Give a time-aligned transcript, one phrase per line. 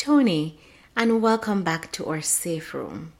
[0.00, 0.58] Tony,
[0.96, 3.12] and welcome back to our safe room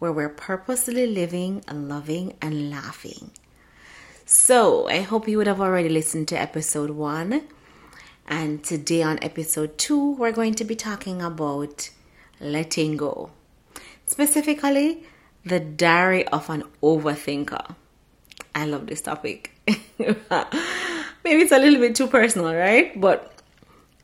[0.00, 3.30] where we're purposely living, loving, and laughing.
[4.26, 7.44] So, I hope you would have already listened to episode one.
[8.26, 11.90] And today, on episode two, we're going to be talking about
[12.40, 13.30] letting go.
[14.06, 15.04] Specifically,
[15.44, 17.76] the diary of an overthinker.
[18.56, 19.52] I love this topic.
[19.68, 23.00] Maybe it's a little bit too personal, right?
[23.00, 23.37] But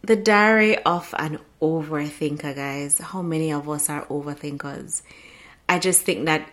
[0.07, 2.99] the diary of an overthinker, guys.
[2.99, 5.03] How many of us are overthinkers?
[5.69, 6.51] I just think that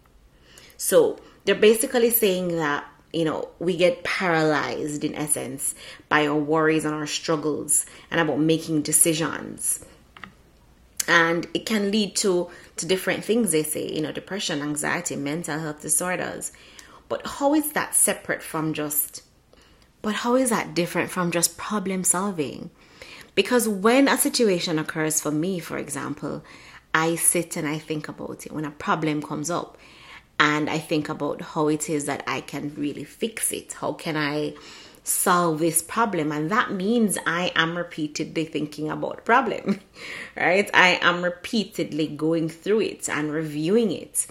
[0.78, 2.86] So they're basically saying that
[3.18, 5.74] you know, we get paralyzed in essence
[6.08, 9.84] by our worries and our struggles and about making decisions.
[11.08, 15.58] And it can lead to, to different things, they say, you know, depression, anxiety, mental
[15.58, 16.52] health disorders.
[17.10, 19.24] But how is that separate from just,
[20.04, 22.70] but how is that different from just problem solving?
[23.34, 26.44] Because when a situation occurs for me, for example,
[26.94, 28.52] I sit and I think about it.
[28.52, 29.76] When a problem comes up,
[30.40, 33.74] and I think about how it is that I can really fix it.
[33.74, 34.54] How can I
[35.04, 36.32] solve this problem?
[36.32, 39.80] And that means I am repeatedly thinking about problem,
[40.36, 40.70] right?
[40.74, 44.28] I am repeatedly going through it and reviewing it.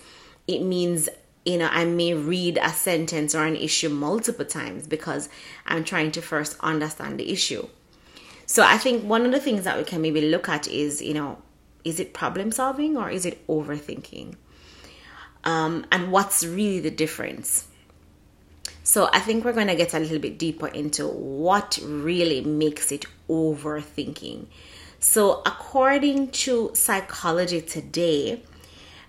[0.47, 1.09] It means
[1.45, 5.29] you know, I may read a sentence or an issue multiple times because
[5.65, 7.69] I'm trying to first understand the issue.
[8.47, 11.15] So I think one of the things that we can maybe look at is, you
[11.15, 11.39] know,
[11.85, 14.35] is it problem solving or is it overthinking?
[15.47, 17.69] Um, and what's really the difference.
[18.83, 22.93] So I think we're going to get a little bit deeper into what really makes
[22.93, 24.47] it overthinking.
[24.99, 28.43] So according to psychology today,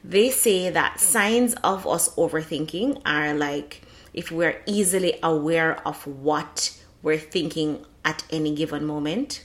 [0.03, 3.81] they say that signs of us overthinking are like
[4.13, 9.43] if we're easily aware of what we're thinking at any given moment.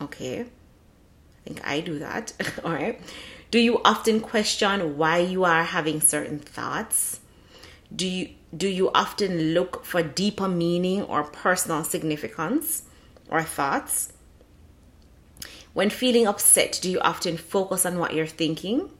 [0.00, 0.40] Okay.
[0.40, 0.46] I
[1.44, 2.32] think I do that.
[2.64, 3.00] All right.
[3.54, 7.20] Do you often question why you are having certain thoughts?
[7.94, 12.82] Do you do you often look for deeper meaning or personal significance
[13.30, 14.12] or thoughts?
[15.72, 18.90] When feeling upset, do you often focus on what you're thinking?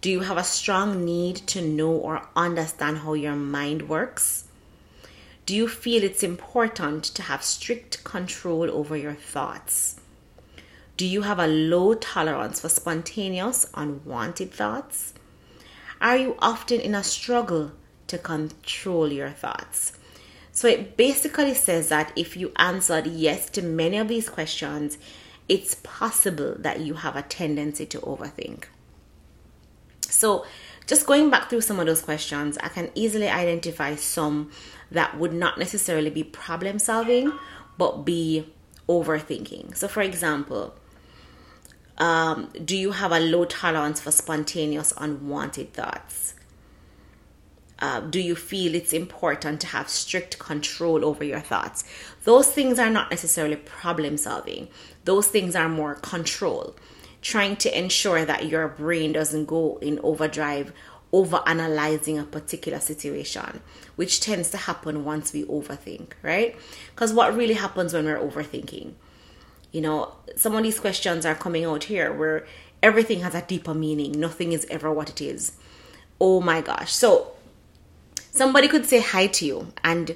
[0.00, 4.44] Do you have a strong need to know or understand how your mind works?
[5.46, 10.00] Do you feel it's important to have strict control over your thoughts?
[10.96, 15.12] Do you have a low tolerance for spontaneous, unwanted thoughts?
[16.00, 17.72] Are you often in a struggle
[18.06, 19.94] to control your thoughts?
[20.52, 24.98] So it basically says that if you answered yes to many of these questions,
[25.48, 28.66] it's possible that you have a tendency to overthink.
[30.02, 30.46] So,
[30.86, 34.52] just going back through some of those questions, I can easily identify some
[34.92, 37.32] that would not necessarily be problem solving,
[37.76, 38.52] but be
[38.88, 39.76] overthinking.
[39.76, 40.74] So, for example,
[41.98, 46.34] um, do you have a low tolerance for spontaneous, unwanted thoughts?
[47.78, 51.84] Uh, do you feel it's important to have strict control over your thoughts?
[52.24, 54.68] Those things are not necessarily problem solving,
[55.04, 56.76] those things are more control,
[57.20, 60.72] trying to ensure that your brain doesn't go in overdrive
[61.12, 63.60] over analyzing a particular situation,
[63.94, 66.56] which tends to happen once we overthink, right?
[66.90, 68.94] Because what really happens when we're overthinking?
[69.74, 72.46] You know, some of these questions are coming out here where
[72.80, 75.54] everything has a deeper meaning, nothing is ever what it is.
[76.20, 76.92] oh my gosh.
[76.92, 77.32] So
[78.30, 80.14] somebody could say hi to you and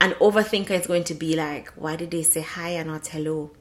[0.00, 3.52] an overthinker is going to be like, why did they say hi and not hello?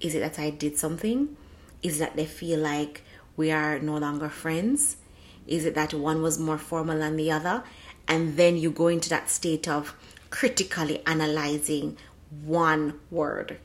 [0.00, 1.34] Is it that I did something?
[1.82, 3.04] Is that they feel like
[3.38, 4.98] we are no longer friends?
[5.46, 7.64] Is it that one was more formal than the other?
[8.06, 9.94] And then you go into that state of
[10.28, 11.96] critically analyzing
[12.44, 13.58] one word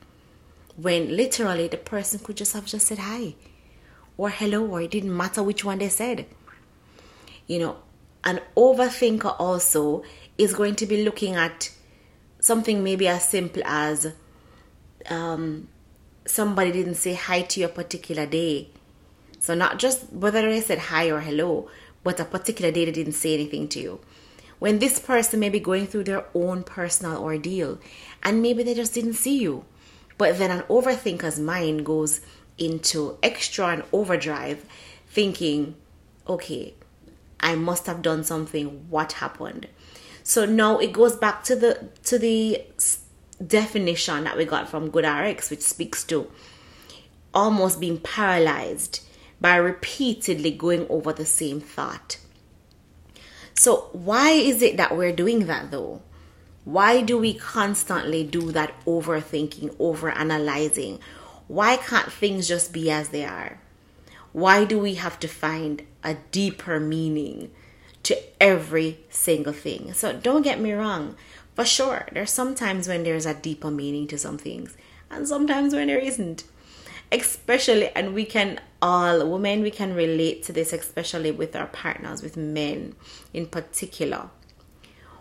[0.76, 3.34] when literally the person could just have just said hi
[4.16, 6.26] or hello or it didn't matter which one they said.
[7.46, 7.76] You know,
[8.24, 10.02] an overthinker also
[10.38, 11.70] is going to be looking at
[12.40, 14.12] something maybe as simple as
[15.08, 15.68] um,
[16.26, 18.70] somebody didn't say hi to you a particular day.
[19.40, 21.68] So, not just whether they said hi or hello,
[22.02, 24.00] but a particular day they didn't say anything to you.
[24.58, 27.78] When this person may be going through their own personal ordeal
[28.22, 29.64] and maybe they just didn't see you.
[30.16, 32.20] But then an overthinker's mind goes
[32.56, 34.64] into extra and overdrive,
[35.08, 35.74] thinking,
[36.28, 36.74] okay,
[37.40, 38.86] I must have done something.
[38.88, 39.68] What happened?
[40.22, 42.62] So now it goes back to the to the
[43.44, 46.30] definition that we got from GoodRx, which speaks to
[47.34, 49.00] almost being paralyzed
[49.40, 52.18] by repeatedly going over the same thought.
[53.54, 56.00] So why is it that we're doing that though?
[56.64, 60.98] Why do we constantly do that overthinking, over analyzing?
[61.46, 63.60] Why can't things just be as they are?
[64.32, 67.50] Why do we have to find a deeper meaning
[68.04, 69.92] to every single thing?
[69.92, 71.16] So don't get me wrong.
[71.54, 74.76] For sure, there's sometimes when there's a deeper meaning to some things,
[75.10, 76.44] and sometimes when there isn't.
[77.12, 82.22] Especially, and we can all, women, we can relate to this, especially with our partners,
[82.22, 82.96] with men
[83.32, 84.30] in particular,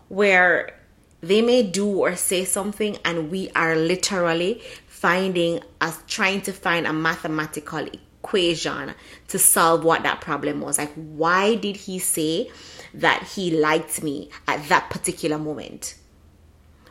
[0.07, 0.79] where
[1.23, 6.85] they may do or say something, and we are literally finding us trying to find
[6.85, 7.87] a mathematical
[8.23, 8.93] equation
[9.29, 10.77] to solve what that problem was.
[10.77, 12.51] Like, why did he say
[12.93, 15.95] that he liked me at that particular moment?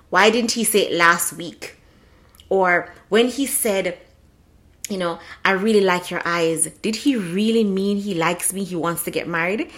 [0.09, 1.77] Why didn't he say it last week?
[2.49, 3.99] Or when he said,
[4.89, 6.67] you know, I really like your eyes.
[6.83, 8.65] Did he really mean he likes me?
[8.65, 9.71] He wants to get married?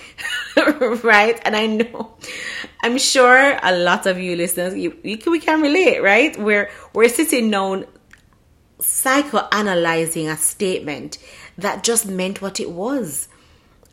[1.03, 1.41] right?
[1.45, 2.15] And I know,
[2.83, 6.37] I'm sure a lot of you listeners, you, you, we can relate, right?
[6.39, 7.87] We're, we're sitting down
[8.81, 11.19] psychoanalyzing a statement
[11.59, 13.29] that just meant what it was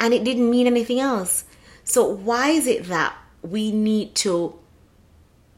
[0.02, 1.46] and it didn't mean anything else.
[1.84, 4.58] So, why is it that we need to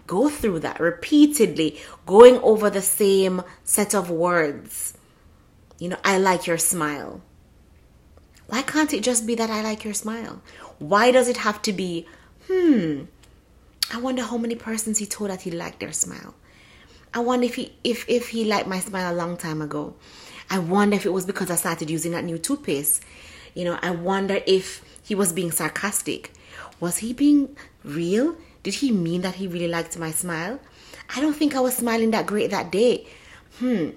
[0.05, 4.97] go through that repeatedly, going over the same set of words?
[5.83, 7.21] You know, I like your smile.
[8.47, 10.41] Why can't it just be that I like your smile?
[10.79, 12.07] Why does it have to be,
[12.47, 13.01] hmm,
[13.91, 16.35] I wonder how many persons he told that he liked their smile?
[17.13, 19.95] I wonder if he if if he liked my smile a long time ago.
[20.49, 23.03] I wonder if it was because I started using that new toothpaste.
[23.53, 26.31] You know, I wonder if he was being sarcastic.
[26.79, 28.37] Was he being real?
[28.63, 30.61] Did he mean that he really liked my smile?
[31.13, 33.05] I don't think I was smiling that great that day.
[33.59, 33.89] Hmm.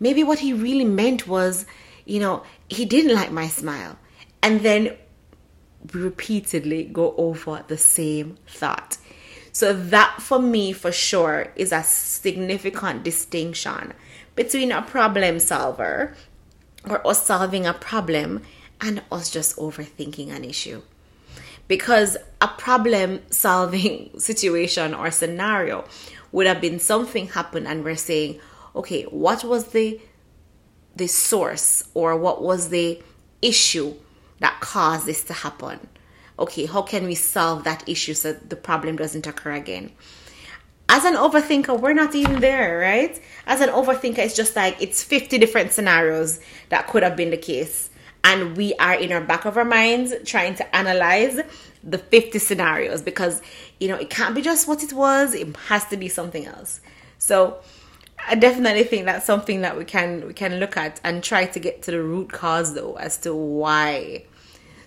[0.00, 1.66] Maybe what he really meant was,
[2.06, 3.98] you know, he didn't like my smile.
[4.42, 4.96] And then
[5.92, 8.96] we repeatedly go over the same thought.
[9.52, 13.92] So that for me, for sure, is a significant distinction
[14.34, 16.14] between a problem solver
[16.88, 18.42] or us solving a problem
[18.80, 20.82] and us just overthinking an issue.
[21.68, 25.84] Because a problem solving situation or scenario
[26.32, 28.40] would have been something happened and we're saying,
[28.74, 30.00] okay, what was the
[30.96, 33.00] the source or what was the
[33.40, 33.94] issue
[34.40, 35.78] that caused this to happen?
[36.40, 39.92] okay, how can we solve that issue so the problem doesn't occur again?
[40.88, 43.20] As an overthinker, we're not even there, right?
[43.46, 47.36] As an overthinker, it's just like it's 50 different scenarios that could have been the
[47.36, 47.90] case.
[48.24, 51.40] And we are in our back of our minds trying to analyze
[51.84, 53.40] the 50 scenarios because,
[53.78, 56.80] you know, it can't be just what it was, it has to be something else.
[57.18, 57.60] So,
[58.28, 61.58] I definitely think that's something that we can we can look at and try to
[61.58, 64.24] get to the root cause though as to why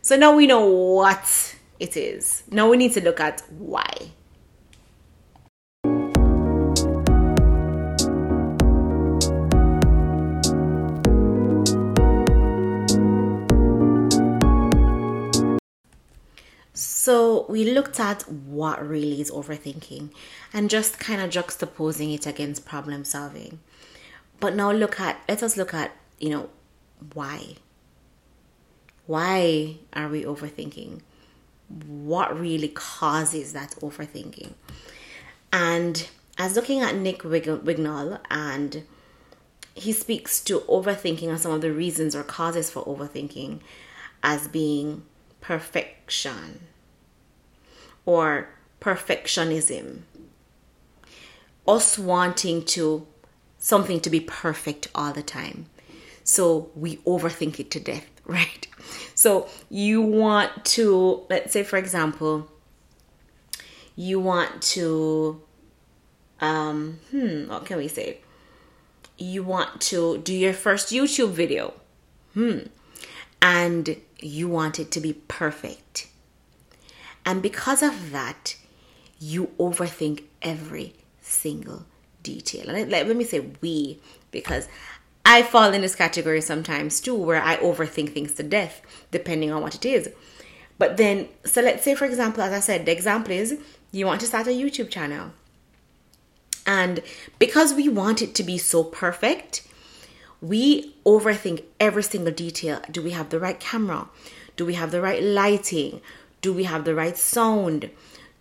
[0.04, 2.44] so now we know what it is.
[2.52, 4.12] Now we need to look at why.
[17.50, 20.12] We looked at what really is overthinking
[20.54, 23.60] and just kind of juxtaposing it against problem solving.
[24.40, 26.50] But now look at let us look at, you know,
[27.14, 27.56] why.
[29.06, 31.02] Why are we overthinking?
[31.68, 34.54] What really causes that overthinking?
[35.52, 36.08] And
[36.38, 38.84] as looking at Nick Wignall, and
[39.76, 43.60] he speaks to overthinking and some of the reasons or causes for overthinking
[44.22, 45.04] as being
[45.42, 46.68] perfection
[48.06, 48.50] or
[48.82, 50.02] perfectionism.
[51.68, 53.08] Us wanting to
[53.64, 55.68] something to be perfect all the time.
[56.26, 58.68] So we overthink it to death, right?
[59.16, 62.50] So you want to, let's say, for example,
[63.96, 65.42] you want to,
[66.42, 68.20] um, hmm, what can we say?
[69.18, 71.74] You want to do your first YouTube video,
[72.34, 72.60] hmm,
[73.42, 76.08] and you want it to be perfect.
[77.26, 78.56] And because of that,
[79.20, 81.86] you overthink every single
[82.22, 82.70] detail.
[82.70, 84.00] And let, let me say we,
[84.32, 84.68] because
[85.26, 89.62] I fall in this category sometimes too, where I overthink things to death, depending on
[89.62, 90.10] what it is.
[90.78, 93.58] But then, so let's say, for example, as I said, the example is
[93.92, 95.32] you want to start a YouTube channel.
[96.66, 97.02] And
[97.40, 99.66] because we want it to be so perfect,
[100.42, 102.82] we overthink every single detail.
[102.92, 104.10] Do we have the right camera?
[104.56, 106.02] Do we have the right lighting?
[106.44, 107.90] Do we have the right sound?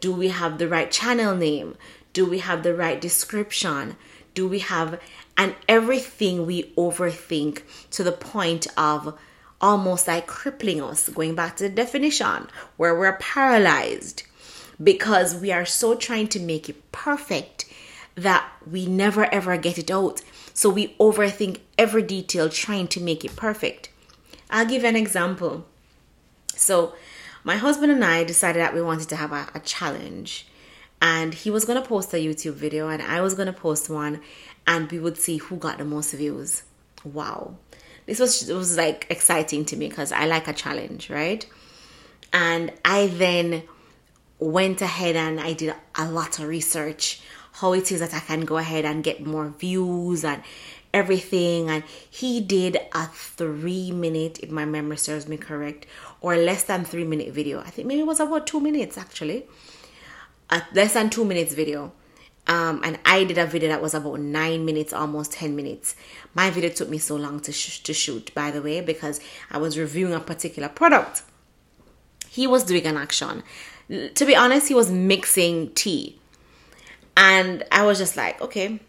[0.00, 1.76] Do we have the right channel name?
[2.12, 3.96] Do we have the right description?
[4.34, 5.00] Do we have
[5.38, 9.16] and everything we overthink to the point of
[9.60, 14.24] almost like crippling us, going back to the definition, where we're paralyzed
[14.82, 17.66] because we are so trying to make it perfect
[18.16, 20.22] that we never ever get it out.
[20.54, 23.90] So we overthink every detail trying to make it perfect.
[24.50, 25.66] I'll give an example.
[26.54, 26.94] So,
[27.44, 30.46] my husband and I decided that we wanted to have a, a challenge
[31.00, 33.90] and he was going to post a YouTube video and I was going to post
[33.90, 34.20] one
[34.66, 36.62] and we would see who got the most views.
[37.04, 37.56] Wow.
[38.06, 41.44] This was was like exciting to me because I like a challenge, right?
[42.32, 43.64] And I then
[44.38, 47.20] went ahead and I did a lot of research
[47.52, 50.42] how it is that I can go ahead and get more views and
[50.94, 55.86] everything and he did a 3 minute if my memory serves me correct
[56.22, 57.60] or less than 3 minute video.
[57.60, 59.44] I think maybe it was about 2 minutes actually
[60.52, 61.92] a less than two minutes video.
[62.46, 65.94] Um, and I did a video that was about nine minutes, almost 10 minutes.
[66.34, 69.58] My video took me so long to, sh- to shoot, by the way, because I
[69.58, 71.22] was reviewing a particular product.
[72.28, 73.44] He was doing an action.
[73.88, 76.18] To be honest, he was mixing tea.
[77.16, 78.80] And I was just like, okay,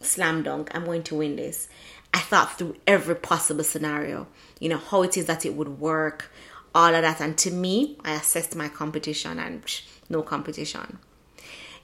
[0.00, 1.68] slam dunk, I'm going to win this.
[2.12, 4.26] I thought through every possible scenario,
[4.58, 6.32] you know, how it is that it would work,
[6.76, 7.20] all of that.
[7.20, 10.98] And to me, I assessed my competition and psh, no competition.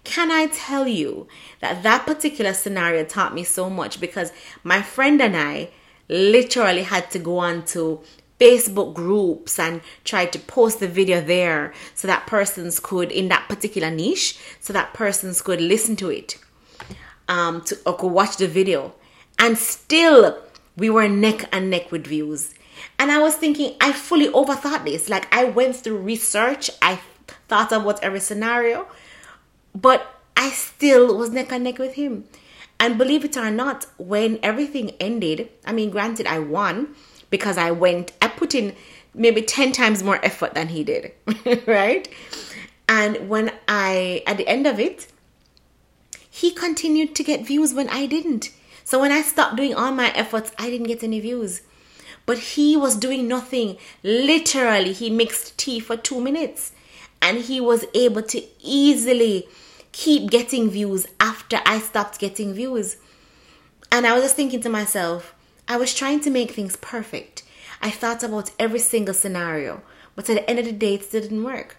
[0.04, 1.28] Can I tell you
[1.60, 4.32] that that particular scenario taught me so much because
[4.62, 5.70] my friend and I
[6.08, 8.02] literally had to go on to
[8.38, 13.48] Facebook groups and try to post the video there so that persons could, in that
[13.48, 16.36] particular niche, so that persons could listen to it
[17.28, 18.92] um, to, or could watch the video.
[19.38, 20.36] And still,
[20.76, 22.52] we were neck and neck with views.
[22.98, 25.08] And I was thinking, I fully overthought this.
[25.08, 27.00] Like, I went through research, I
[27.48, 28.86] thought about every scenario,
[29.74, 32.24] but I still was neck and neck with him.
[32.78, 36.94] And believe it or not, when everything ended, I mean, granted, I won
[37.30, 38.74] because I went, I put in
[39.14, 41.12] maybe 10 times more effort than he did,
[41.66, 42.08] right?
[42.88, 45.06] And when I, at the end of it,
[46.28, 48.50] he continued to get views when I didn't.
[48.84, 51.62] So when I stopped doing all my efforts, I didn't get any views.
[52.24, 53.78] But he was doing nothing.
[54.02, 56.72] Literally, he mixed tea for two minutes
[57.20, 59.48] and he was able to easily
[59.92, 62.96] keep getting views after I stopped getting views.
[63.90, 65.34] And I was just thinking to myself,
[65.68, 67.42] I was trying to make things perfect.
[67.80, 69.82] I thought about every single scenario,
[70.16, 71.76] but at the end of the day, it didn't work.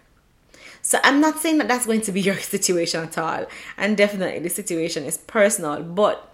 [0.80, 3.46] So I'm not saying that that's going to be your situation at all.
[3.76, 5.82] And definitely the situation is personal.
[5.82, 6.32] But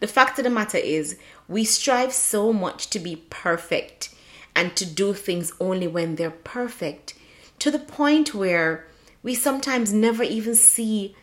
[0.00, 1.16] the fact of the matter is,
[1.48, 4.14] we strive so much to be perfect
[4.54, 7.14] and to do things only when they're perfect
[7.58, 8.86] to the point where
[9.22, 11.16] we sometimes never even see,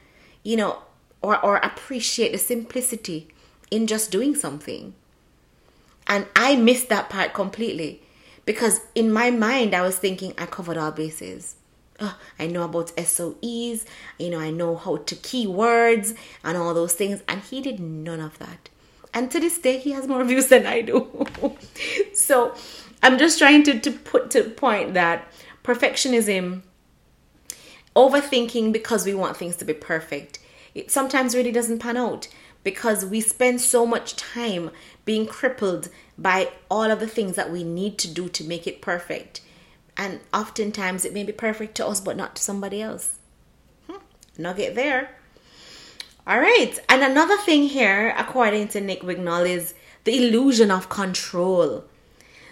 [0.43, 0.79] you know,
[1.21, 3.27] or, or appreciate the simplicity
[3.69, 4.93] in just doing something.
[6.07, 8.01] And I missed that part completely
[8.45, 11.55] because in my mind, I was thinking I covered all bases.
[11.99, 13.85] Oh, I know about SOEs,
[14.17, 17.21] you know, I know how to keywords and all those things.
[17.27, 18.70] And he did none of that.
[19.13, 21.25] And to this day, he has more views than I do.
[22.13, 22.55] so
[23.03, 25.27] I'm just trying to, to put to point that
[25.63, 26.61] perfectionism,
[27.95, 30.39] overthinking because we want things to be perfect,
[30.73, 32.27] it sometimes really doesn't pan out
[32.63, 34.71] because we spend so much time
[35.03, 38.81] being crippled by all of the things that we need to do to make it
[38.81, 39.41] perfect.
[39.97, 43.19] And oftentimes it may be perfect to us, but not to somebody else.
[43.87, 43.97] Hmm,
[44.37, 45.17] nugget there.
[46.27, 46.77] All right.
[46.87, 49.73] And another thing here, according to Nick Wignall, is
[50.03, 51.83] the illusion of control.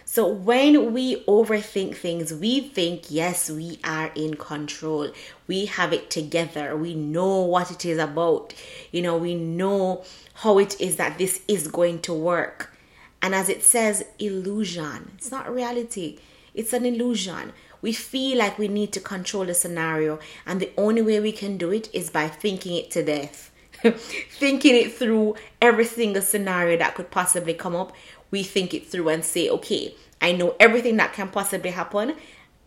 [0.05, 5.11] So when we overthink things, we think, yes, we are in control.
[5.45, 6.75] We have it together.
[6.75, 8.55] We know what it is about.
[8.91, 12.75] You know, we know how it is that this is going to work.
[13.21, 15.11] And as it says, illusion.
[15.17, 16.17] It's not reality,
[16.55, 17.53] it's an illusion.
[17.81, 21.57] We feel like we need to control the scenario, and the only way we can
[21.57, 23.48] do it is by thinking it to death.
[23.91, 27.93] thinking it through every single scenario that could possibly come up
[28.31, 32.15] we think it through and say, okay, I know everything that can possibly happen,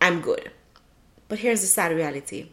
[0.00, 0.50] I'm good.
[1.28, 2.49] But here's the sad reality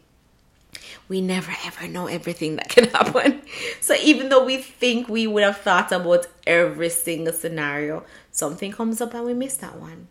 [1.08, 3.42] we never ever know everything that can happen.
[3.82, 9.02] So even though we think we would have thought about every single scenario, something comes
[9.02, 10.08] up and we miss that one.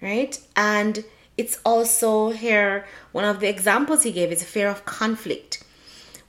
[0.00, 0.36] Right?
[0.56, 1.04] And
[1.36, 5.62] it's also here one of the examples he gave is fear of conflict.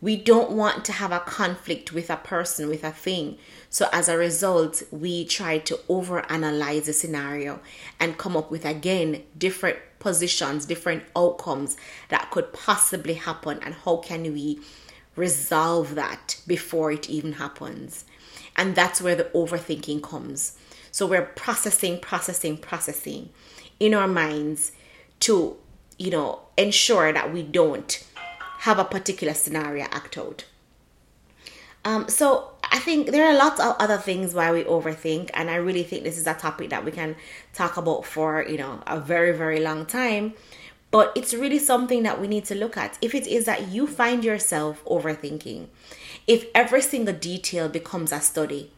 [0.03, 3.37] We don't want to have a conflict with a person, with a thing.
[3.69, 7.61] So as a result, we try to overanalyze the scenario
[8.01, 11.77] and come up with again different positions, different outcomes
[12.09, 14.59] that could possibly happen and how can we
[15.15, 18.03] resolve that before it even happens.
[18.57, 20.57] And that's where the overthinking comes.
[20.91, 23.29] So we're processing, processing, processing
[23.79, 24.73] in our minds
[25.21, 25.55] to,
[25.97, 28.03] you know, ensure that we don't
[28.63, 30.45] have a particular scenario act out.
[31.83, 35.55] Um, so I think there are lots of other things why we overthink, and I
[35.55, 37.17] really think this is a topic that we can
[37.53, 40.33] talk about for you know a very very long time.
[40.91, 42.97] But it's really something that we need to look at.
[43.01, 45.67] If it is that you find yourself overthinking,
[46.25, 48.71] if every single detail becomes a study,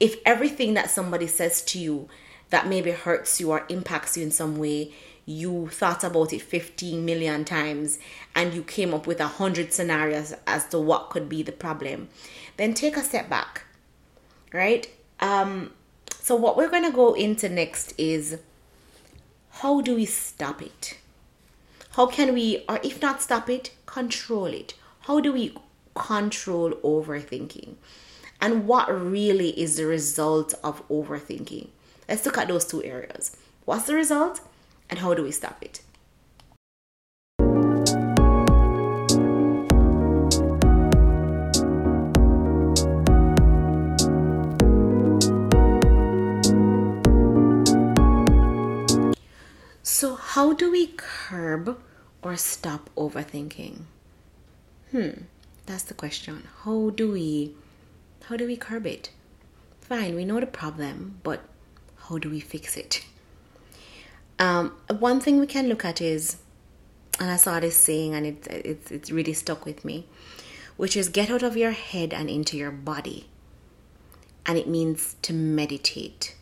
[0.00, 2.08] if everything that somebody says to you
[2.48, 4.94] that maybe hurts you or impacts you in some way,
[5.28, 7.98] you thought about it 15 million times
[8.34, 12.08] and you came up with a hundred scenarios as to what could be the problem
[12.58, 13.62] then take a step back,
[14.52, 14.86] right?
[15.20, 15.72] Um,
[16.20, 18.38] so, what we're going to go into next is
[19.50, 20.98] how do we stop it?
[21.92, 24.74] How can we, or if not stop it, control it?
[25.02, 25.56] How do we
[25.94, 27.76] control overthinking?
[28.40, 31.68] And what really is the result of overthinking?
[32.08, 33.36] Let's look at those two areas.
[33.64, 34.40] What's the result,
[34.90, 35.80] and how do we stop it?
[49.82, 51.80] So, how do we curb
[52.22, 53.80] or stop overthinking?
[54.92, 55.10] Hmm,
[55.66, 56.46] that's the question.
[56.62, 57.54] How do we
[58.24, 59.10] how do we curb it?
[59.80, 61.40] Fine, we know the problem, but
[61.96, 63.04] how do we fix it?
[64.38, 66.36] Um, one thing we can look at is,
[67.18, 70.06] and I saw this saying, and it, it it really stuck with me,
[70.76, 73.28] which is get out of your head and into your body,
[74.46, 76.36] and it means to meditate.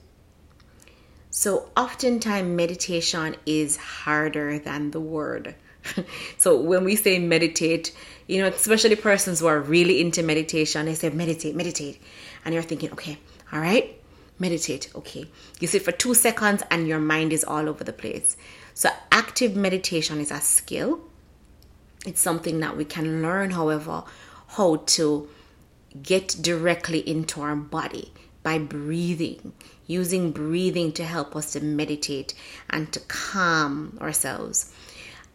[1.30, 5.54] So, oftentimes, meditation is harder than the word.
[6.38, 7.94] so, when we say meditate,
[8.26, 12.00] you know, especially persons who are really into meditation, they say meditate, meditate.
[12.44, 13.18] And you're thinking, okay,
[13.52, 14.00] all right,
[14.38, 14.90] meditate.
[14.94, 15.26] Okay.
[15.60, 18.36] You sit for two seconds and your mind is all over the place.
[18.74, 21.00] So, active meditation is a skill.
[22.06, 24.04] It's something that we can learn, however,
[24.48, 25.28] how to
[26.02, 29.52] get directly into our body by breathing
[29.86, 32.34] using breathing to help us to meditate
[32.70, 34.72] and to calm ourselves.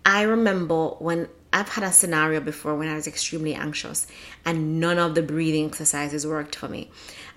[0.06, 4.08] I remember when I've had a scenario before when I was extremely anxious
[4.46, 6.90] and none of the breathing exercises worked for me.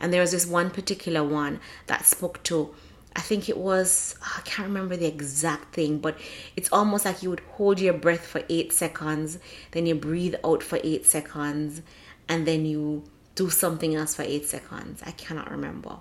[0.05, 2.75] And there was this one particular one that spoke to,
[3.17, 6.19] I think it was, I can't remember the exact thing, but
[6.57, 9.39] it's almost like you would hold your breath for eight seconds,
[9.71, 11.81] then you breathe out for eight seconds,
[12.29, 15.03] and then you do something else for eight seconds.
[15.07, 15.97] I cannot remember.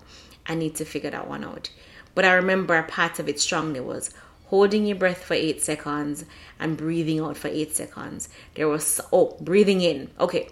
[0.46, 1.70] I need to figure that one out.
[2.14, 4.14] But I remember a part of it strongly was
[4.48, 6.26] holding your breath for eight seconds
[6.60, 8.28] and breathing out for eight seconds.
[8.56, 10.10] There was, oh, breathing in.
[10.20, 10.50] Okay.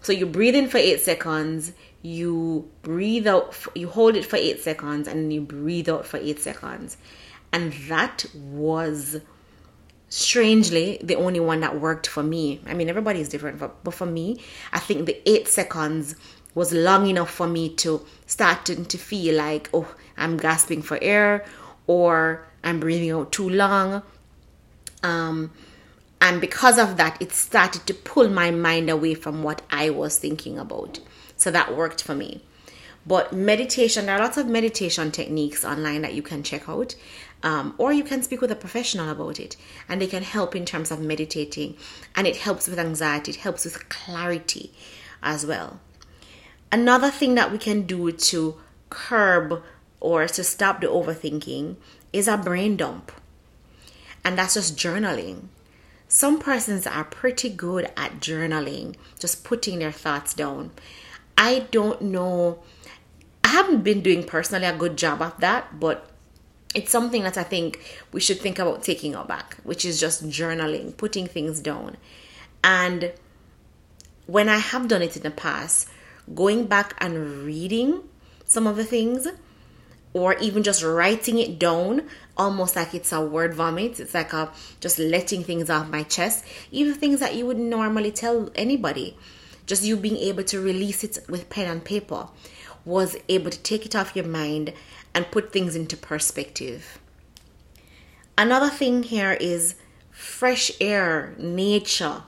[0.00, 4.60] So you breathe in for eight seconds, you breathe out, you hold it for eight
[4.60, 6.96] seconds, and you breathe out for eight seconds.
[7.52, 9.20] And that was
[10.08, 12.60] strangely the only one that worked for me.
[12.66, 14.40] I mean, everybody is different, but but for me,
[14.72, 16.14] I think the eight seconds
[16.54, 21.44] was long enough for me to start to feel like, oh, I'm gasping for air
[21.86, 24.02] or I'm breathing out too long.
[25.02, 25.52] Um,
[26.20, 30.18] and because of that, it started to pull my mind away from what I was
[30.18, 30.98] thinking about.
[31.36, 32.42] So that worked for me.
[33.06, 36.96] But meditation, there are lots of meditation techniques online that you can check out.
[37.42, 39.56] Um, or you can speak with a professional about it
[39.88, 41.76] and they can help in terms of meditating
[42.16, 44.72] and it helps with anxiety it helps with clarity
[45.22, 45.78] as well
[46.72, 48.56] Another thing that we can do to
[48.90, 49.62] curb
[50.00, 51.76] or to stop the overthinking
[52.12, 53.12] is a brain dump.
[54.24, 55.46] And that's just journaling.
[56.08, 60.72] Some persons are pretty good at journaling, just putting their thoughts down.
[61.36, 62.58] I don't know,
[63.44, 66.10] I haven't been doing personally a good job of that, but
[66.74, 67.80] it's something that I think
[68.12, 71.96] we should think about taking up back, which is just journaling, putting things down.
[72.64, 73.12] And
[74.26, 75.88] when I have done it in the past,
[76.34, 78.02] going back and reading
[78.46, 79.28] some of the things
[80.12, 82.02] or even just writing it down
[82.36, 86.44] almost like it's a word vomit it's like a just letting things off my chest
[86.70, 89.16] even things that you would normally tell anybody
[89.66, 92.28] just you being able to release it with pen and paper
[92.84, 94.72] was able to take it off your mind
[95.14, 96.98] and put things into perspective
[98.38, 99.76] another thing here is
[100.10, 102.22] fresh air nature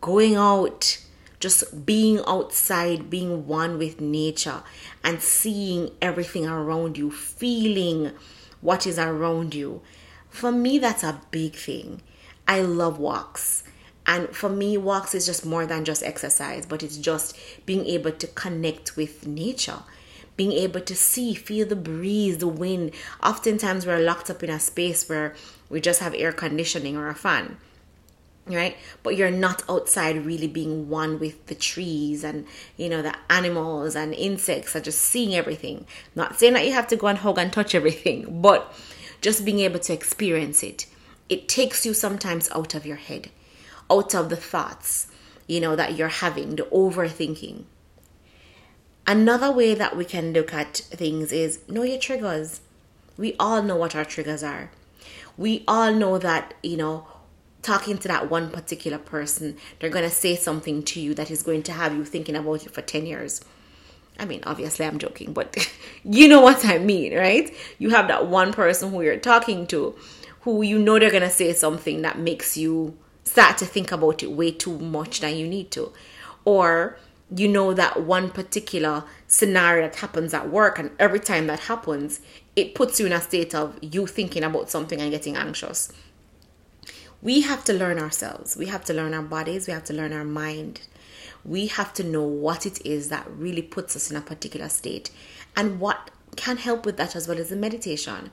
[0.00, 0.98] going out,
[1.40, 4.62] just being outside, being one with nature,
[5.02, 8.12] and seeing everything around you, feeling
[8.60, 9.80] what is around you.
[10.28, 12.02] For me, that's a big thing.
[12.46, 13.64] I love walks.
[14.06, 18.12] And for me, walks is just more than just exercise, but it's just being able
[18.12, 19.80] to connect with nature,
[20.36, 22.92] being able to see, feel the breeze, the wind.
[23.22, 25.34] Oftentimes, we're locked up in a space where
[25.68, 27.58] we just have air conditioning or a fan
[28.54, 28.76] right?
[29.02, 33.94] But you're not outside really being one with the trees and you know the animals
[33.94, 35.86] and insects and just seeing everything.
[36.14, 38.72] Not saying that you have to go and hug and touch everything but
[39.20, 40.86] just being able to experience it.
[41.28, 43.30] It takes you sometimes out of your head
[43.90, 45.08] out of the thoughts
[45.46, 47.64] you know that you're having the overthinking
[49.06, 52.60] another way that we can look at things is know your triggers
[53.16, 54.70] we all know what our triggers are
[55.36, 57.06] we all know that you know
[57.62, 61.42] talking to that one particular person, they're going to say something to you that is
[61.42, 63.42] going to have you thinking about it for 10 years.
[64.18, 65.70] I mean, obviously, I'm joking, but
[66.04, 67.54] you know what I mean, right?
[67.78, 69.94] You have that one person who you're talking to
[70.42, 72.96] who you know they're going to say something that makes you
[73.28, 75.92] start to think about it way too much than you need to.
[76.44, 76.96] Or
[77.34, 82.20] you know that one particular scenario that happens at work, and every time that happens,
[82.56, 85.92] it puts you in a state of you thinking about something and getting anxious
[87.20, 88.56] we have to learn ourselves.
[88.56, 89.66] We have to learn our bodies.
[89.66, 90.82] We have to learn our mind.
[91.44, 95.10] We have to know what it is that really puts us in a particular state
[95.56, 98.30] and what can help with that as well as the meditation.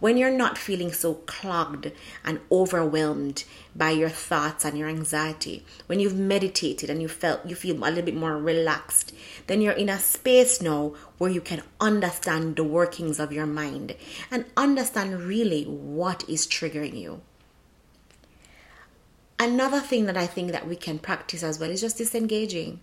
[0.00, 1.92] When you're not feeling so clogged
[2.24, 3.44] and overwhelmed
[3.76, 7.86] by your thoughts and your anxiety, when you've meditated and you felt you feel a
[7.86, 9.14] little bit more relaxed,
[9.46, 13.94] then you're in a space now where you can understand the workings of your mind
[14.30, 17.20] and understand really what is triggering you.
[19.38, 22.80] Another thing that I think that we can practice as well is just disengaging.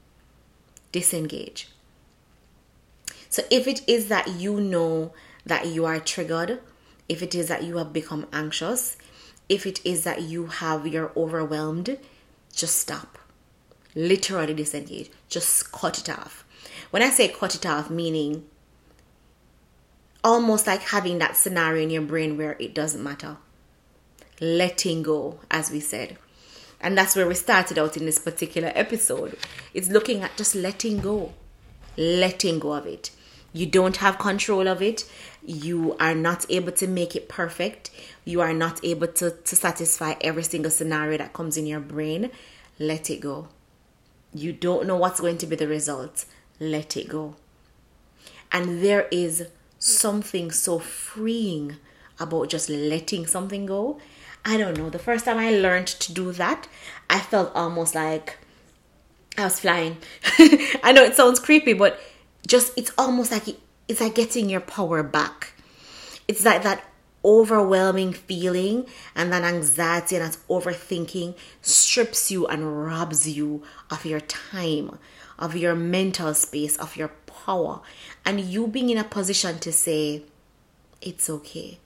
[0.92, 1.70] Disengage.
[3.30, 5.14] So if it is that you know
[5.46, 6.60] that you are triggered,
[7.08, 8.98] if it is that you have become anxious,
[9.48, 11.98] if it is that you have you're overwhelmed,
[12.54, 13.18] just stop.
[13.96, 15.10] Literally disengage.
[15.28, 16.46] Just cut it off.
[16.92, 18.46] When I say cut it off, meaning
[20.24, 23.38] almost like having that scenario in your brain where it doesn't matter.
[24.42, 26.18] Letting go, as we said.
[26.82, 29.38] And that's where we started out in this particular episode.
[29.74, 31.34] It's looking at just letting go,
[31.98, 33.12] letting go of it.
[33.54, 35.06] You don't have control of it.
[35.44, 37.90] You are not able to make it perfect.
[38.26, 42.32] You are not able to, to satisfy every single scenario that comes in your brain.
[42.78, 43.48] Let it go.
[44.34, 46.26] You don't know what's going to be the result.
[46.60, 47.36] Let it go.
[48.52, 49.48] And there is
[49.80, 51.78] something so freeing
[52.20, 54.00] about just letting something go
[54.46, 54.90] I don't know.
[54.90, 56.68] The first time I learned to do that,
[57.10, 58.38] I felt almost like
[59.38, 59.98] I was flying.
[60.84, 62.00] I know it sounds creepy, but
[62.48, 63.44] just it's almost like
[63.88, 65.54] it's like getting your power back.
[66.28, 66.84] It's like that
[67.24, 74.22] overwhelming feeling and that anxiety and that overthinking strips you and robs you of your
[74.22, 74.98] time,
[75.38, 77.82] of your mental space, of your power,
[78.26, 80.24] and you being in a position to say,
[81.02, 81.80] it's okay,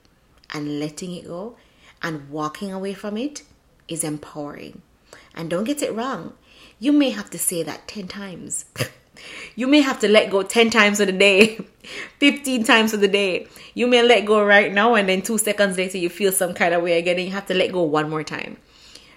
[0.52, 1.56] and letting it go
[2.02, 3.42] and walking away from it
[3.88, 4.82] is empowering.
[5.34, 6.34] And don't get it wrong,
[6.78, 8.66] you may have to say that 10 times.
[9.56, 11.58] you may have to let go 10 times for the day,
[12.18, 13.46] 15 times for the day.
[13.74, 16.74] You may let go right now, and then two seconds later, you feel some kind
[16.74, 18.56] of way again, and you have to let go one more time.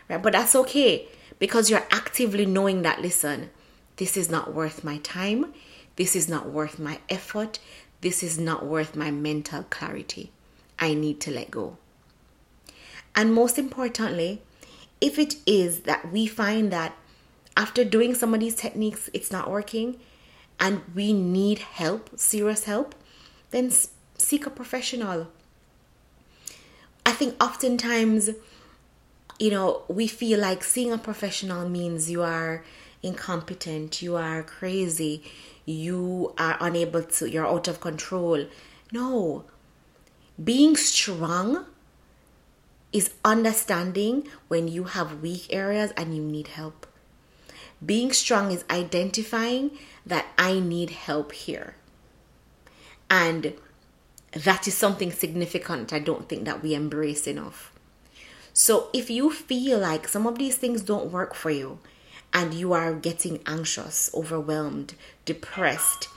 [0.09, 0.21] Right?
[0.21, 1.07] But that's okay
[1.39, 3.49] because you're actively knowing that, listen,
[3.97, 5.53] this is not worth my time.
[5.95, 7.59] This is not worth my effort.
[8.01, 10.31] This is not worth my mental clarity.
[10.79, 11.77] I need to let go.
[13.15, 14.43] And most importantly,
[15.01, 16.95] if it is that we find that
[17.57, 19.99] after doing some of these techniques, it's not working
[20.59, 22.95] and we need help, serious help,
[23.49, 23.71] then
[24.17, 25.27] seek a professional.
[27.05, 28.29] I think oftentimes,
[29.39, 32.63] you know, we feel like seeing a professional means you are
[33.01, 35.23] incompetent, you are crazy,
[35.65, 38.45] you are unable to, you're out of control.
[38.91, 39.45] No.
[40.43, 41.65] Being strong
[42.91, 46.86] is understanding when you have weak areas and you need help.
[47.85, 49.71] Being strong is identifying
[50.05, 51.75] that I need help here.
[53.09, 53.53] And
[54.31, 57.71] that is something significant I don't think that we embrace enough.
[58.53, 61.79] So if you feel like some of these things don't work for you
[62.33, 66.09] and you are getting anxious, overwhelmed, depressed,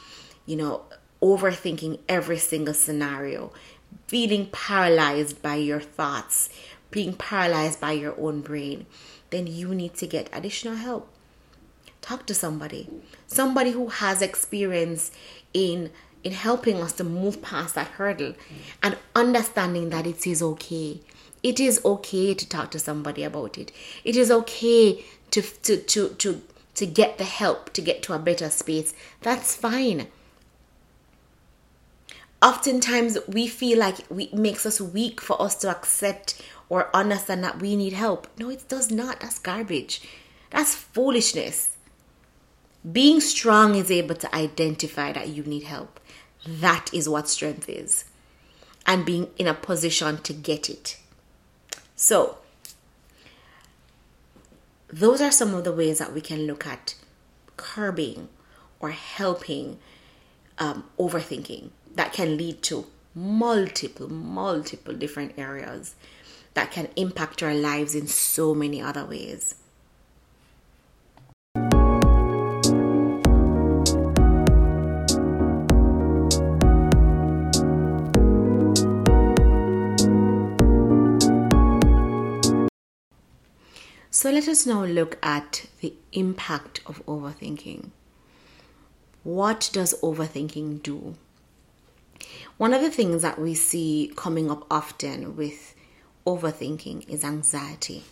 [0.46, 0.83] you know,
[1.23, 3.53] overthinking every single scenario,
[4.07, 6.49] feeling paralyzed by your thoughts,
[6.90, 8.87] being paralyzed by your own brain,
[9.29, 11.12] then you need to get additional help.
[12.03, 12.89] Talk to somebody,
[13.27, 15.11] somebody who has experience
[15.53, 15.91] in
[16.23, 18.35] in helping us to move past that hurdle
[18.83, 21.01] and understanding that it is okay.
[21.43, 23.73] It is okay to talk to somebody about it.
[24.05, 26.43] It is okay to to to to
[26.75, 28.95] to get the help to get to a better space.
[29.23, 30.09] That's fine.
[32.43, 37.61] Oftentimes we feel like it makes us weak for us to accept or understand that
[37.61, 38.27] we need help.
[38.39, 39.21] No, it does not.
[39.21, 40.01] That's garbage.
[40.51, 41.77] That's foolishness.
[42.90, 46.01] Being strong is able to identify that you need help.
[46.47, 48.05] That is what strength is.
[48.87, 50.99] And being in a position to get it.
[51.95, 52.38] So,
[54.88, 56.95] those are some of the ways that we can look at
[57.57, 58.29] curbing
[58.81, 59.79] or helping
[60.59, 65.95] um, overthinking that can lead to multiple, multiple different areas
[66.55, 69.57] that can impact our lives in so many other ways.
[84.51, 87.91] Us now look at the impact of overthinking.
[89.23, 91.15] What does overthinking do?
[92.57, 95.75] One of the things that we see coming up often with
[96.27, 98.05] overthinking is anxiety.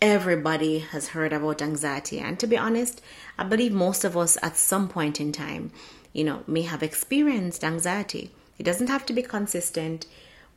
[0.00, 3.02] Everybody has heard about anxiety, and to be honest,
[3.36, 5.72] I believe most of us at some point in time,
[6.12, 8.30] you know, may have experienced anxiety.
[8.58, 10.06] It doesn't have to be consistent,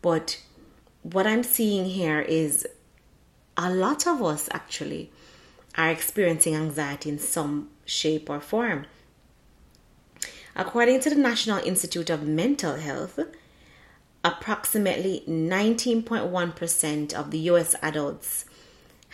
[0.02, 0.40] but
[1.02, 2.66] what I'm seeing here is
[3.58, 5.12] a lot of us actually
[5.76, 8.86] are experiencing anxiety in some shape or form.
[10.56, 13.20] According to the National Institute of Mental Health,
[14.24, 18.46] approximately 19.1% of the US adults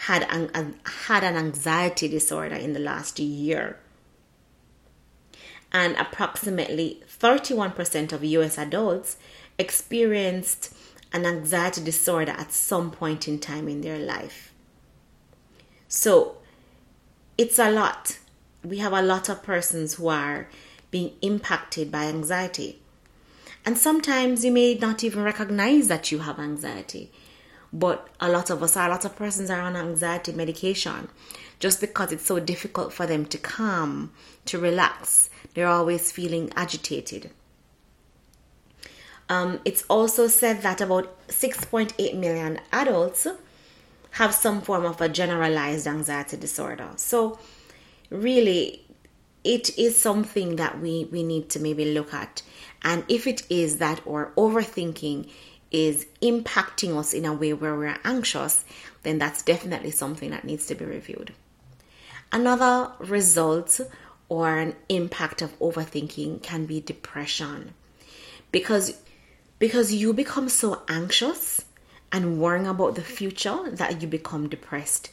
[0.05, 3.79] had an, had an anxiety disorder in the last year.
[5.71, 9.17] And approximately 31% of US adults
[9.57, 10.73] experienced
[11.11, 14.53] an anxiety disorder at some point in time in their life.
[15.87, 16.37] So
[17.37, 18.19] it's a lot.
[18.63, 20.47] We have a lot of persons who are
[20.91, 22.81] being impacted by anxiety.
[23.65, 27.11] And sometimes you may not even recognize that you have anxiety.
[27.71, 31.07] But a lot of us, a lot of persons are on anxiety medication
[31.59, 34.11] just because it's so difficult for them to calm,
[34.45, 35.29] to relax.
[35.53, 37.31] They're always feeling agitated.
[39.29, 43.27] Um, it's also said that about 6.8 million adults
[44.11, 46.89] have some form of a generalized anxiety disorder.
[46.95, 47.37] So,
[48.09, 48.81] really,
[49.43, 52.41] it is something that we, we need to maybe look at.
[52.83, 55.29] And if it is that our overthinking
[55.71, 58.65] is impacting us in a way where we're anxious,
[59.03, 61.33] then that's definitely something that needs to be reviewed.
[62.31, 63.79] Another result
[64.27, 67.73] or an impact of overthinking can be depression.
[68.51, 68.99] Because
[69.59, 71.65] because you become so anxious
[72.11, 75.11] and worrying about the future that you become depressed.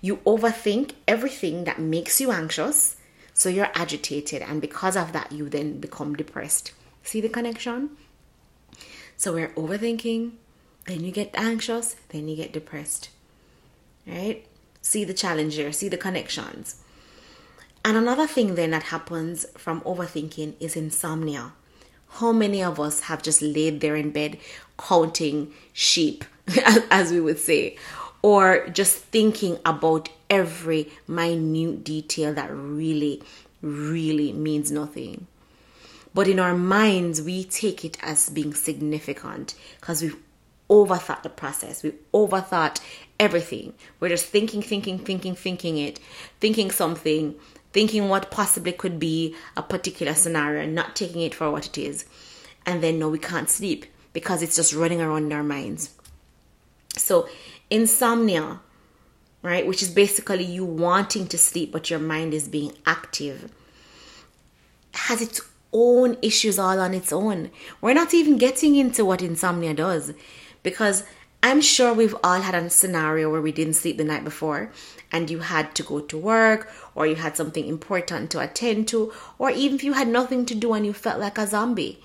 [0.00, 2.96] You overthink everything that makes you anxious,
[3.32, 6.72] so you're agitated, and because of that, you then become depressed.
[7.02, 7.96] See the connection?
[9.16, 10.32] So we're overthinking,
[10.86, 13.10] then you get anxious, then you get depressed.
[14.06, 14.46] Right?
[14.82, 16.82] See the challenge here, see the connections.
[17.84, 21.52] And another thing then that happens from overthinking is insomnia.
[22.10, 24.38] How many of us have just laid there in bed
[24.78, 26.24] counting sheep,
[26.90, 27.76] as we would say,
[28.22, 33.22] or just thinking about every minute detail that really,
[33.62, 35.26] really means nothing?
[36.14, 40.16] But in our minds, we take it as being significant because we've
[40.68, 41.82] overthought the process.
[41.82, 42.80] We overthought
[43.18, 43.74] everything.
[44.00, 45.98] We're just thinking, thinking, thinking, thinking it,
[46.40, 47.34] thinking something,
[47.72, 52.04] thinking what possibly could be a particular scenario, not taking it for what it is.
[52.66, 55.94] and then no, we can't sleep because it's just running around in our minds.
[56.96, 57.28] So,
[57.70, 58.60] insomnia,
[59.42, 63.50] right, which is basically you wanting to sleep but your mind is being active,
[64.92, 65.40] has its
[65.72, 67.50] own issues all on its own.
[67.80, 70.12] We're not even getting into what insomnia does
[70.62, 71.04] because
[71.42, 74.72] I'm sure we've all had a scenario where we didn't sleep the night before
[75.12, 79.12] and you had to go to work or you had something important to attend to,
[79.38, 82.02] or even if you had nothing to do and you felt like a zombie.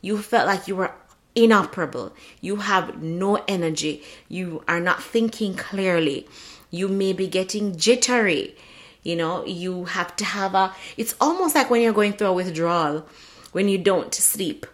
[0.00, 0.92] You felt like you were
[1.34, 2.12] inoperable.
[2.40, 4.04] You have no energy.
[4.28, 6.28] You are not thinking clearly.
[6.70, 8.54] You may be getting jittery.
[9.02, 12.32] You know, you have to have a, it's almost like when you're going through a
[12.32, 13.04] withdrawal
[13.50, 14.64] when you don't sleep.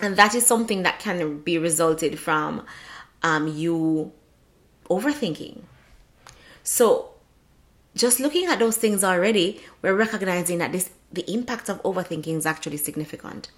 [0.00, 2.64] And that is something that can be resulted from
[3.22, 4.12] um, you
[4.88, 5.62] overthinking.
[6.62, 7.10] So,
[7.94, 12.46] just looking at those things already, we're recognizing that this the impact of overthinking is
[12.46, 13.50] actually significant.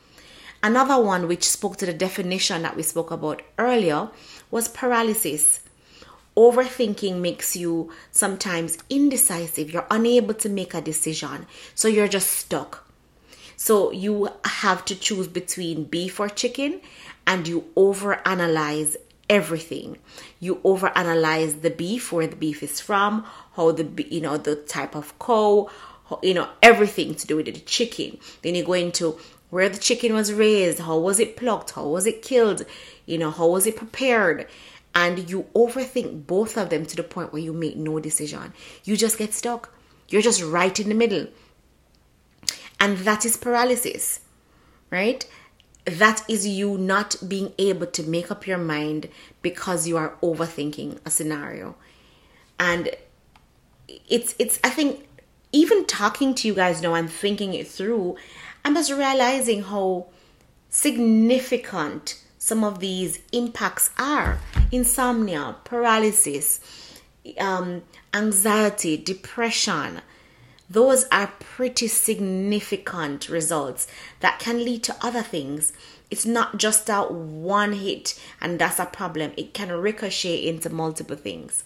[0.62, 4.08] Another one which spoke to the definition that we spoke about earlier
[4.50, 5.60] was paralysis.
[6.36, 9.70] Overthinking makes you sometimes indecisive.
[9.70, 11.46] You're unable to make a decision.
[11.74, 12.90] So you're just stuck.
[13.56, 16.80] So you have to choose between beef or chicken
[17.26, 18.96] and you overanalyze
[19.28, 19.98] everything.
[20.40, 23.24] You overanalyze the beef, where the beef is from,
[23.56, 25.70] how the you know the type of cow,
[26.22, 28.18] you know everything to do with the chicken.
[28.42, 29.18] Then you go into
[29.50, 32.64] where the chicken was raised, how was it plucked, how was it killed,
[33.06, 34.48] you know how was it prepared,
[34.94, 38.52] and you overthink both of them to the point where you make no decision.
[38.84, 39.72] You just get stuck.
[40.08, 41.28] You're just right in the middle,
[42.78, 44.20] and that is paralysis,
[44.90, 45.26] right?
[45.84, 49.08] That is you not being able to make up your mind
[49.42, 51.76] because you are overthinking a scenario.
[52.58, 52.90] And
[54.08, 55.06] it's it's i think
[55.52, 58.16] even talking to you guys now and thinking it through
[58.64, 60.06] i'm just realizing how
[60.74, 64.38] significant some of these impacts are.
[64.70, 66.60] Insomnia paralysis
[67.38, 70.02] um, anxiety depression
[70.74, 73.86] those are pretty significant results
[74.20, 75.72] that can lead to other things.
[76.10, 81.16] It's not just that one hit and that's a problem, it can ricochet into multiple
[81.16, 81.62] things.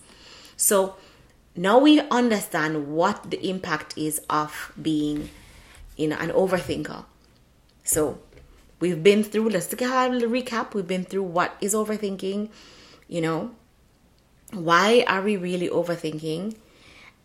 [0.59, 0.97] So
[1.57, 5.31] now we understand what the impact is of being
[5.97, 7.07] you know an overthinker.
[7.85, 8.21] So
[8.79, 10.75] we've been through let's take a recap.
[10.75, 12.51] We've been through what is overthinking,
[13.09, 13.53] you know,
[14.53, 16.57] why are we really overthinking?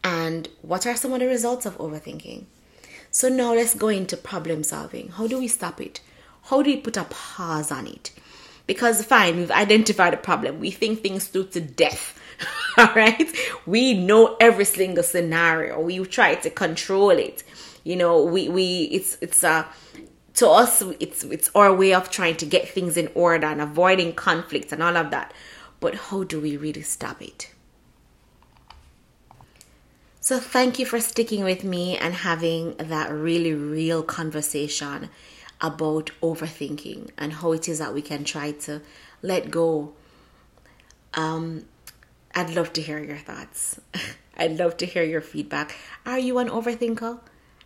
[0.04, 2.46] And what are some of the results of overthinking.
[3.12, 5.10] So now let's go into problem solving.
[5.10, 6.02] How do we stop it?
[6.46, 8.12] How do we put a pause on it?
[8.66, 10.60] Because fine, we've identified a problem.
[10.60, 12.20] We think things through to death.
[12.78, 13.32] All right?
[13.66, 15.80] We know every single scenario.
[15.80, 17.44] We try to control it.
[17.84, 19.68] You know, we we it's it's a
[20.36, 24.14] to us it's it's our way of trying to get things in order and avoiding
[24.14, 25.34] conflicts and all of that.
[25.80, 27.53] But how do we really stop it?
[30.24, 35.10] So, thank you for sticking with me and having that really real conversation
[35.60, 38.82] about overthinking and how it is that we can try to
[39.22, 39.92] let go.
[41.14, 41.66] Um,
[42.34, 43.82] I'd love to hear your thoughts.
[44.38, 45.76] I'd love to hear your feedback.
[46.06, 47.20] Are you an overthinker?